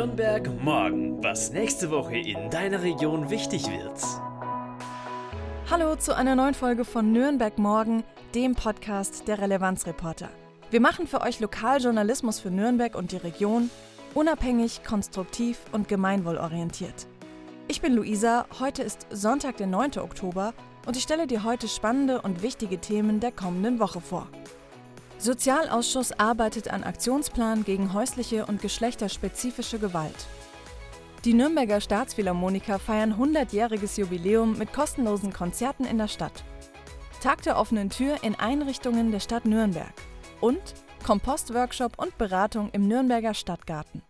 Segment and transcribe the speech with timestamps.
[0.00, 4.00] Nürnberg morgen, was nächste Woche in deiner Region wichtig wird.
[5.70, 8.02] Hallo zu einer neuen Folge von Nürnberg morgen,
[8.34, 10.30] dem Podcast der Relevanzreporter.
[10.70, 13.68] Wir machen für euch Lokaljournalismus für Nürnberg und die Region,
[14.14, 17.06] unabhängig, konstruktiv und gemeinwohlorientiert.
[17.68, 19.98] Ich bin Luisa, heute ist Sonntag, der 9.
[19.98, 20.54] Oktober
[20.86, 24.28] und ich stelle dir heute spannende und wichtige Themen der kommenden Woche vor.
[25.20, 30.26] Sozialausschuss arbeitet an Aktionsplan gegen häusliche und geschlechterspezifische Gewalt.
[31.26, 36.42] Die Nürnberger Staatsphilharmoniker feiern 100-jähriges Jubiläum mit kostenlosen Konzerten in der Stadt.
[37.22, 39.92] Tag der offenen Tür in Einrichtungen der Stadt Nürnberg.
[40.40, 40.62] Und
[41.04, 44.02] Kompostworkshop und Beratung im Nürnberger Stadtgarten.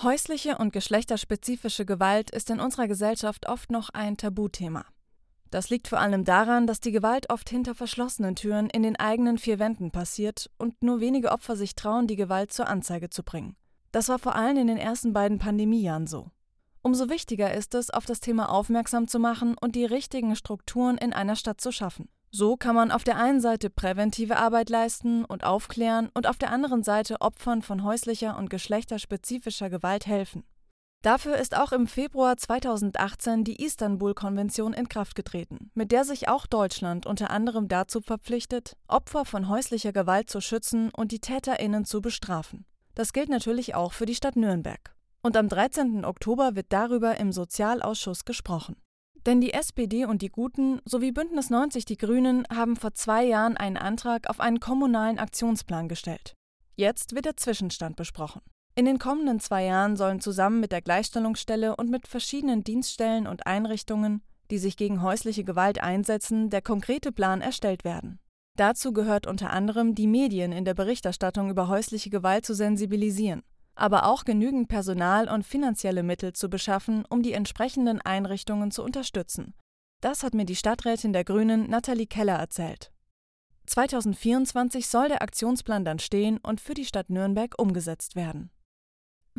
[0.00, 4.84] Häusliche und geschlechterspezifische Gewalt ist in unserer Gesellschaft oft noch ein Tabuthema.
[5.50, 9.38] Das liegt vor allem daran, dass die Gewalt oft hinter verschlossenen Türen in den eigenen
[9.38, 13.56] vier Wänden passiert und nur wenige Opfer sich trauen, die Gewalt zur Anzeige zu bringen.
[13.92, 16.30] Das war vor allem in den ersten beiden Pandemiejahren so.
[16.82, 21.12] Umso wichtiger ist es, auf das Thema aufmerksam zu machen und die richtigen Strukturen in
[21.12, 22.08] einer Stadt zu schaffen.
[22.30, 26.52] So kann man auf der einen Seite präventive Arbeit leisten und aufklären und auf der
[26.52, 30.44] anderen Seite Opfern von häuslicher und geschlechterspezifischer Gewalt helfen.
[31.02, 36.46] Dafür ist auch im Februar 2018 die Istanbul-Konvention in Kraft getreten, mit der sich auch
[36.46, 42.00] Deutschland unter anderem dazu verpflichtet, Opfer von häuslicher Gewalt zu schützen und die TäterInnen zu
[42.00, 42.66] bestrafen.
[42.96, 44.92] Das gilt natürlich auch für die Stadt Nürnberg.
[45.22, 46.04] Und am 13.
[46.04, 48.76] Oktober wird darüber im Sozialausschuss gesprochen.
[49.24, 53.56] Denn die SPD und die Guten sowie Bündnis 90 Die Grünen haben vor zwei Jahren
[53.56, 56.34] einen Antrag auf einen kommunalen Aktionsplan gestellt.
[56.74, 58.40] Jetzt wird der Zwischenstand besprochen.
[58.78, 63.44] In den kommenden zwei Jahren sollen zusammen mit der Gleichstellungsstelle und mit verschiedenen Dienststellen und
[63.44, 68.20] Einrichtungen, die sich gegen häusliche Gewalt einsetzen, der konkrete Plan erstellt werden.
[68.56, 73.42] Dazu gehört unter anderem, die Medien in der Berichterstattung über häusliche Gewalt zu sensibilisieren,
[73.74, 79.54] aber auch genügend Personal und finanzielle Mittel zu beschaffen, um die entsprechenden Einrichtungen zu unterstützen.
[80.00, 82.92] Das hat mir die Stadträtin der Grünen Nathalie Keller erzählt.
[83.66, 88.52] 2024 soll der Aktionsplan dann stehen und für die Stadt Nürnberg umgesetzt werden.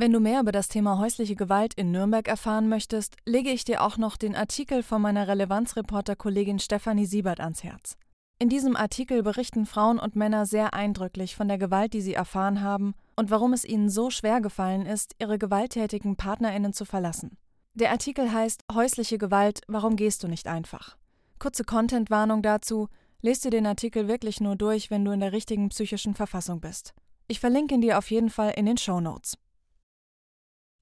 [0.01, 3.83] Wenn du mehr über das Thema häusliche Gewalt in Nürnberg erfahren möchtest, lege ich dir
[3.83, 7.97] auch noch den Artikel von meiner Relevanzreporter-Kollegin Stefanie Siebert ans Herz.
[8.39, 12.61] In diesem Artikel berichten Frauen und Männer sehr eindrücklich von der Gewalt, die sie erfahren
[12.61, 17.37] haben und warum es ihnen so schwer gefallen ist, ihre gewalttätigen Partnerinnen zu verlassen.
[17.73, 20.95] Der Artikel heißt Häusliche Gewalt, warum gehst du nicht einfach?
[21.39, 22.87] Kurze Contentwarnung dazu,
[23.21, 26.93] lest dir den Artikel wirklich nur durch, wenn du in der richtigen psychischen Verfassung bist.
[27.27, 29.37] Ich verlinke ihn dir auf jeden Fall in den Show Notes.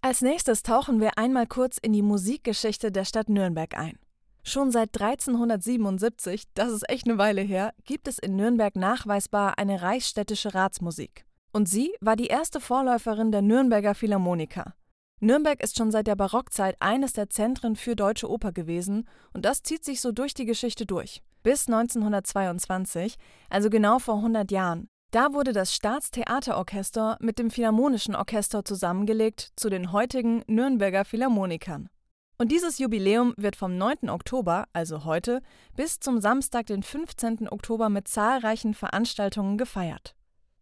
[0.08, 4.00] Als nächstes tauchen wir einmal kurz in die Musikgeschichte der Stadt Nürnberg ein.
[4.42, 9.82] Schon seit 1377, das ist echt eine Weile her, gibt es in Nürnberg nachweisbar eine
[9.82, 11.26] reichsstädtische Ratsmusik.
[11.52, 14.76] Und sie war die erste Vorläuferin der Nürnberger Philharmoniker.
[15.20, 19.62] Nürnberg ist schon seit der Barockzeit eines der Zentren für deutsche Oper gewesen und das
[19.62, 21.22] zieht sich so durch die Geschichte durch.
[21.44, 23.18] Bis 1922,
[23.50, 24.88] also genau vor 100 Jahren.
[25.18, 31.90] Da wurde das Staatstheaterorchester mit dem Philharmonischen Orchester zusammengelegt zu den heutigen Nürnberger Philharmonikern.
[32.38, 34.12] Und dieses Jubiläum wird vom 9.
[34.12, 35.42] Oktober, also heute,
[35.76, 37.50] bis zum Samstag, den 15.
[37.50, 40.14] Oktober mit zahlreichen Veranstaltungen gefeiert.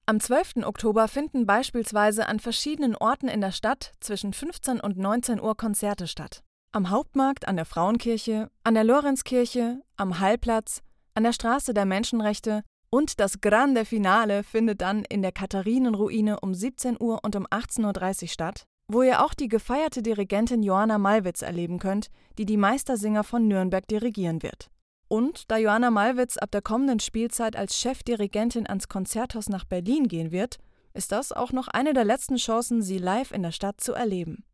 [0.05, 0.63] Am 12.
[0.63, 6.07] Oktober finden beispielsweise an verschiedenen Orten in der Stadt zwischen 15 und 19 Uhr Konzerte
[6.07, 6.43] statt.
[6.71, 10.81] Am Hauptmarkt, an der Frauenkirche, an der Lorenzkirche, am Hallplatz,
[11.13, 12.63] an der Straße der Menschenrechte
[12.95, 18.21] und das Grande Finale findet dann in der Katharinenruine um 17 Uhr und um 18.30
[18.21, 23.25] Uhr statt, wo ihr auch die gefeierte Dirigentin Johanna Malwitz erleben könnt, die die Meistersinger
[23.25, 24.69] von Nürnberg dirigieren wird.
[25.09, 30.31] Und da Johanna Malwitz ab der kommenden Spielzeit als Chefdirigentin ans Konzerthaus nach Berlin gehen
[30.31, 30.57] wird,
[30.93, 34.45] ist das auch noch eine der letzten Chancen, sie live in der Stadt zu erleben.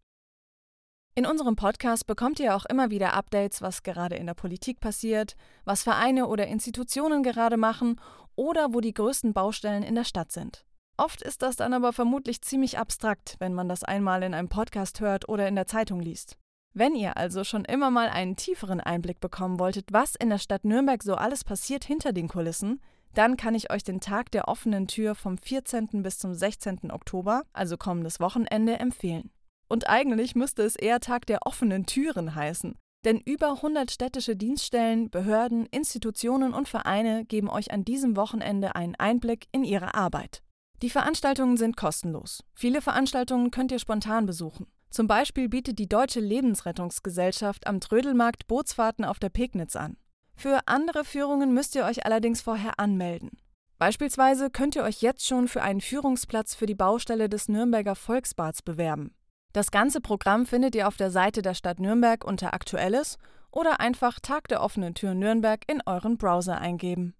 [1.13, 5.35] In unserem Podcast bekommt ihr auch immer wieder Updates, was gerade in der Politik passiert,
[5.65, 7.99] was Vereine oder Institutionen gerade machen
[8.41, 10.65] oder wo die größten Baustellen in der Stadt sind.
[10.97, 14.99] Oft ist das dann aber vermutlich ziemlich abstrakt, wenn man das einmal in einem Podcast
[14.99, 16.37] hört oder in der Zeitung liest.
[16.73, 20.65] Wenn ihr also schon immer mal einen tieferen Einblick bekommen wolltet, was in der Stadt
[20.65, 22.81] Nürnberg so alles passiert hinter den Kulissen,
[23.13, 26.01] dann kann ich euch den Tag der offenen Tür vom 14.
[26.01, 26.89] bis zum 16.
[26.89, 29.29] Oktober, also kommendes Wochenende, empfehlen.
[29.67, 35.09] Und eigentlich müsste es eher Tag der offenen Türen heißen, denn über 100 städtische Dienststellen,
[35.09, 40.41] Behörden, Institutionen und Vereine geben euch an diesem Wochenende einen Einblick in ihre Arbeit.
[40.81, 42.43] Die Veranstaltungen sind kostenlos.
[42.55, 44.67] Viele Veranstaltungen könnt ihr spontan besuchen.
[44.89, 49.97] Zum Beispiel bietet die Deutsche Lebensrettungsgesellschaft am Trödelmarkt Bootsfahrten auf der Pegnitz an.
[50.35, 53.29] Für andere Führungen müsst ihr euch allerdings vorher anmelden.
[53.77, 58.61] Beispielsweise könnt ihr euch jetzt schon für einen Führungsplatz für die Baustelle des Nürnberger Volksbads
[58.61, 59.15] bewerben.
[59.53, 63.17] Das ganze Programm findet ihr auf der Seite der Stadt Nürnberg unter Aktuelles
[63.51, 67.13] oder einfach Tag der offenen Tür Nürnberg in euren Browser eingeben.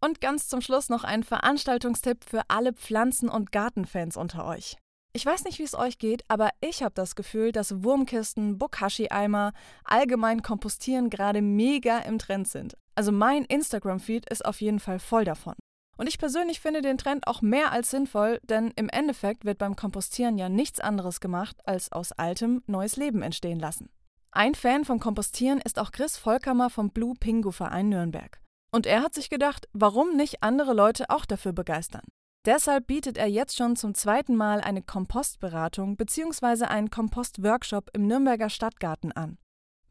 [0.00, 4.78] Und ganz zum Schluss noch ein Veranstaltungstipp für alle Pflanzen- und Gartenfans unter euch.
[5.12, 9.52] Ich weiß nicht, wie es euch geht, aber ich habe das Gefühl, dass Wurmkisten, Bokashi-Eimer,
[9.84, 12.76] allgemein Kompostieren gerade mega im Trend sind.
[12.94, 15.54] Also mein Instagram-Feed ist auf jeden Fall voll davon.
[16.00, 19.76] Und ich persönlich finde den Trend auch mehr als sinnvoll, denn im Endeffekt wird beim
[19.76, 23.90] Kompostieren ja nichts anderes gemacht, als aus altem neues Leben entstehen lassen.
[24.30, 28.40] Ein Fan vom Kompostieren ist auch Chris Volkamer vom Blue Pingu Verein Nürnberg.
[28.72, 32.06] Und er hat sich gedacht, warum nicht andere Leute auch dafür begeistern?
[32.46, 36.64] Deshalb bietet er jetzt schon zum zweiten Mal eine Kompostberatung bzw.
[36.64, 39.36] einen Kompostworkshop im Nürnberger Stadtgarten an.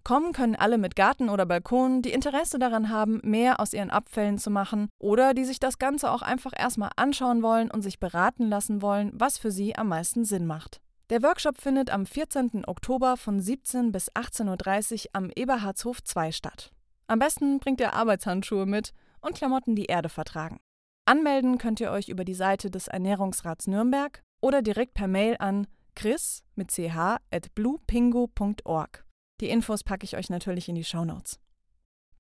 [0.04, 4.38] Kommen können alle mit Garten oder Balkon, die Interesse daran haben, mehr aus ihren Abfällen
[4.38, 8.48] zu machen oder die sich das Ganze auch einfach erstmal anschauen wollen und sich beraten
[8.48, 10.82] lassen wollen, was für sie am meisten Sinn macht.
[11.10, 12.66] Der Workshop findet am 14.
[12.68, 16.72] Oktober von 17 bis 18.30 Uhr am Eberhardshof 2 statt.
[17.08, 20.60] Am besten bringt ihr Arbeitshandschuhe mit und Klamotten, die Erde vertragen.
[21.06, 25.66] Anmelden könnt ihr euch über die Seite des Ernährungsrats Nürnberg oder direkt per Mail an
[25.96, 26.96] chris mit ch
[27.32, 29.04] at bluepingo.org.
[29.42, 31.40] Die Infos packe ich euch natürlich in die Shownotes.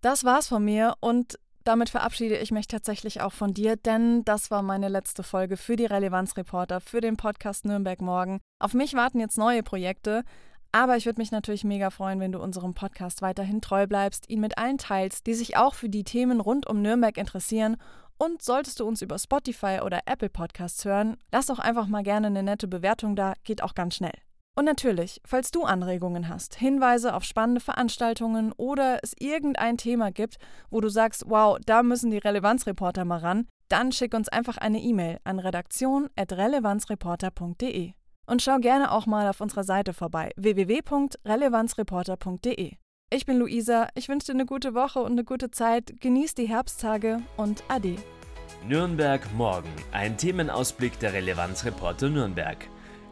[0.01, 4.50] Das war's von mir und damit verabschiede ich mich tatsächlich auch von dir, denn das
[4.50, 8.39] war meine letzte Folge für die Relevanzreporter, für den Podcast Nürnberg Morgen.
[8.60, 10.24] Auf mich warten jetzt neue Projekte,
[10.71, 14.39] aber ich würde mich natürlich mega freuen, wenn du unserem Podcast weiterhin treu bleibst, ihn
[14.39, 17.77] mit allen teilst, die sich auch für die Themen rund um Nürnberg interessieren.
[18.18, 22.27] Und solltest du uns über Spotify oder Apple Podcasts hören, lass doch einfach mal gerne
[22.27, 24.13] eine nette Bewertung da, geht auch ganz schnell.
[24.55, 30.37] Und natürlich, falls du Anregungen hast, Hinweise auf spannende Veranstaltungen oder es irgendein Thema gibt,
[30.69, 34.81] wo du sagst, wow, da müssen die Relevanzreporter mal ran, dann schick uns einfach eine
[34.81, 37.93] E-Mail an redaktion.relevanzreporter.de.
[38.27, 42.73] Und schau gerne auch mal auf unserer Seite vorbei www.relevanzreporter.de.
[43.11, 46.47] Ich bin Luisa, ich wünsche dir eine gute Woche und eine gute Zeit, genieß die
[46.47, 47.95] Herbsttage und Ade.
[48.67, 52.67] Nürnberg morgen, ein Themenausblick der Relevanzreporter Nürnberg.